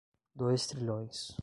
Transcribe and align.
Dois 0.35 0.65
trilhões 0.65 1.37